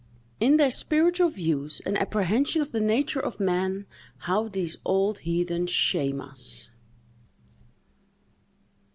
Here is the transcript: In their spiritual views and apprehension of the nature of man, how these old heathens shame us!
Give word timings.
In 0.39 0.57
their 0.57 0.71
spiritual 0.71 1.29
views 1.29 1.79
and 1.85 1.95
apprehension 1.95 2.59
of 2.59 2.71
the 2.71 2.79
nature 2.79 3.19
of 3.19 3.39
man, 3.39 3.85
how 4.17 4.47
these 4.47 4.77
old 4.83 5.19
heathens 5.19 5.69
shame 5.69 6.19
us! 6.19 6.71